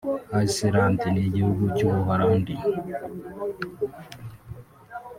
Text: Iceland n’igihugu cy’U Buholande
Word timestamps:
Iceland 0.45 0.99
n’igihugu 1.13 1.63
cy’U 1.75 1.89
Buholande 1.93 2.53